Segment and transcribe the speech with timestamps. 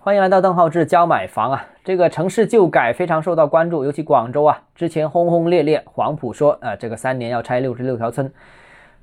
[0.00, 1.66] 欢迎来到邓浩志教买房啊！
[1.84, 8.32] 这个城市旧改非常受到关注，尤其广州啊，之前轰轰烈烈，黄埔说啊，这个三年要拆六十六条村。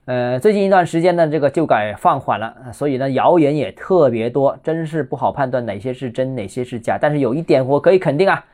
[0.05, 6.97] 呃，最近一段时间呢，这个旧改放缓了，所以呢，谣言也特别多，真是不好判断哪些是真，哪些是假。
[6.99, 8.45] 但是有一点我可以肯定啊，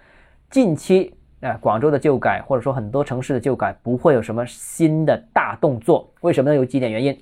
[0.50, 6.12] 近期啊，广州的旧改或者说很多城市的旧改不会有什么新的大动作。
[6.22, 6.56] 为什么呢？
[6.56, 7.16] 有几点原因。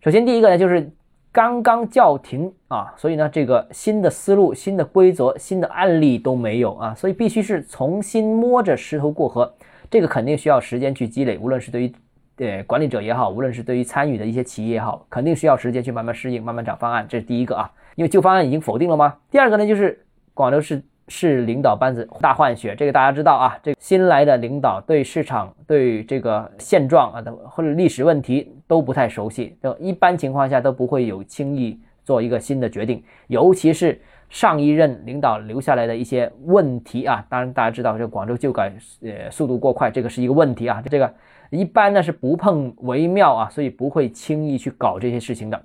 [0.00, 0.90] 首先，第一个呢，就是。
[1.30, 9.54] 刚刚叫停啊，所以呢，这个新的思路、新的规则、新的案例都没有啊，所以必须是重新摸着石头过河，
[9.90, 11.38] 这个肯定需要时间去积累。
[11.38, 11.92] 无论是对于
[12.34, 17.06] 对管理者也好，无论是对于参与的一些企业也好，肯定需要时间去慢慢适应、慢慢找方案。
[17.08, 19.16] 这是第一个啊，因为旧方案已经否定了吗？
[19.30, 20.82] 第二个呢，就是广州市。
[21.08, 23.58] 市领导班子大换血，这个大家知道啊。
[23.62, 33.02] 这新来的领导对市场、对这个现状啊的或者历史问题都不太熟悉，就一般情况下都不会有轻易做一个新的决定。
[33.26, 40.82] 尤其是上一任领导留下来的一些问题啊，当然大家知道，这广州旧改呃速度过快，这个是一个问题啊。
[40.90, 41.12] 这个
[41.50, 45.62] 一般呢是不碰为妙啊，所以不会轻易去搞这些事情的。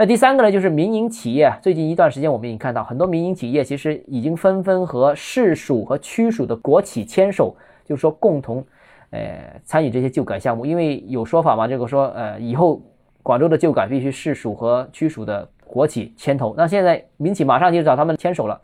[0.00, 1.52] 那第三个呢，就是民营企业。
[1.60, 8.64] 最近一段时间，我们已经看到很多民营企业其实已经纷纷和市属和区属的国企牵手，就是说共同，
[9.10, 10.64] 呃，参与这些旧改项目。
[10.64, 12.80] 因为有说法嘛，这个说，呃，以后
[13.22, 16.54] 广州的旧改必须市属和区属的国企牵头。
[16.56, 18.58] 那现在民企马上就找他们牵手了，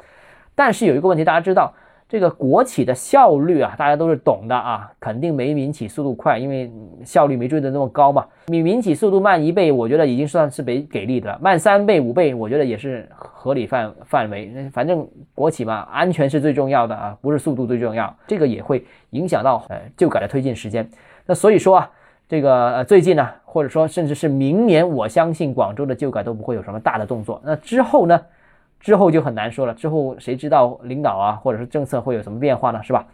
[0.55, 1.75] 但是有一个问题，大家知道。
[2.09, 6.71] 这个国企的效率啊，大家都是懂的啊，肯定没民企速度快，因为
[7.05, 8.25] 效率没追得那么高嘛。
[8.47, 11.39] 比民企速度慢一倍，我觉得已经算是给给力的了。
[11.43, 14.71] 慢三倍、五倍，我觉得也是合理范范围。
[14.73, 18.17] 反正国企嘛，安全是最重要的啊，不是速度最重要。
[18.29, 20.89] 这个也会影响到呃旧改的推进时间。
[21.27, 21.91] 那所以说啊，
[22.29, 27.43] 这个呃最近呢，或者说甚至是明年，我相信广州的旧改都不会有什么大的动作。
[27.45, 28.21] 那之后呢？
[28.81, 32.83] 之后就很难说了，之后谁知道领导啊，或者是政策会有什么变化呢？
[32.83, 33.07] 是吧？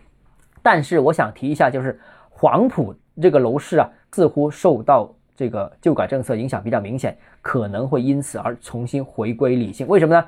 [0.63, 1.99] 但是我想提一下，就是
[2.31, 9.89] 黄埔这个楼市啊，似乎受到这个旧改政策影响比较明显，可能会因此而重新回归理性。
[9.89, 10.25] 为什么呢？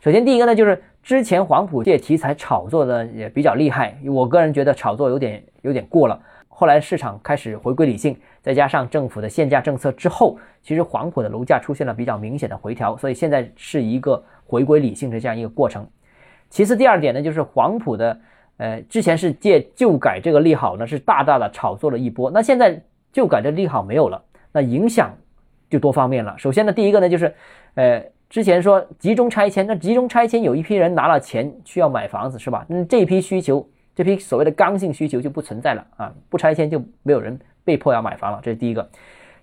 [0.00, 6.20] 首先第一个呢，就是之前黄埔这题材炒作的也比较厉害，我个人觉得炒作有点有点过了。
[6.58, 14.22] 后来市场开始回归理性，再加上政府的限价政策之后，其实黄埔的楼价出现了比较明显的回调，所以现在是一个。
[14.48, 15.84] 回归理性的这样一个过程。
[16.50, 18.16] 其次，第二点呢，就是黄埔的，
[18.58, 22.30] 呃，之前是借旧改这个利好呢，是大大的炒作了一波。
[22.30, 22.80] 那现在
[23.12, 24.22] 旧改的利好没有了，
[24.52, 25.12] 那影响
[25.68, 26.32] 就多方面了。
[26.38, 27.34] 首先呢，第一个呢，就是，
[27.74, 28.00] 呃，
[28.30, 32.64] 之前说集中拆迁，那集中拆迁有一批人拿了钱需要买房子，是吧？
[32.68, 38.88] 那这批需求，这批所谓的刚性需求就不存在了啊，不拆迁就没有人被迫要买房了，这是第一个。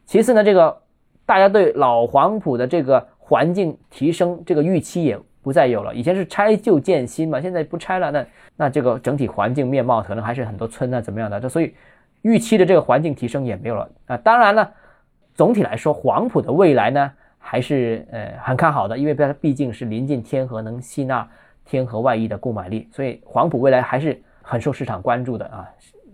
[0.05, 0.77] 其次呢，这个
[1.25, 3.05] 大家对老黄埔的这个。
[3.25, 8.25] 环境提升这个预期也不再有了，以前是拆旧建新嘛，现在不拆了，那
[8.57, 11.73] 那这个整体环境面貌可能还是很多村啊怎么样的，这所以
[12.21, 14.17] 预期的这个环境提升也没有了啊。
[14.17, 14.69] 当然了，
[15.33, 17.09] 总体来说黄埔的未来呢
[17.39, 21.25] 还是呃很看好的，因为它毕竟是临近天河，能吸纳
[21.63, 25.67] 天河外溢的购买力，所以黄埔未来还是很受市场关注的啊，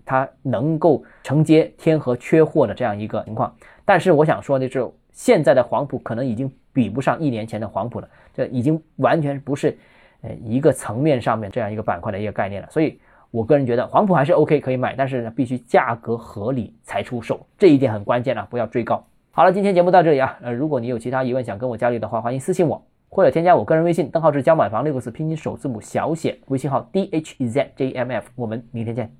[0.06, 3.54] 它能够承接天河缺货的这样一个情况。
[3.84, 6.50] 但是我想说的是，现在的黄埔可能已经。
[6.72, 9.76] 比不上一年前的黄埔了，这已经完全不是
[10.22, 12.68] 呃一个层面上面这样一个板块的一个概念了。
[12.70, 13.02] 所以
[13.32, 19.04] 我个人觉得黄埔还是 OK 可以买，但是呢必须价格合理才出手，这一点很关键啊，不要追高。
[19.32, 29.12] 好了，今天节目到这里啊，呃，如果你有其他疑问想跟我交流的话，欢迎私信我或者添加我个人微信，邓浩志教买房六个字拼音首字母小写，微信号 dhzjmf，我们明天见。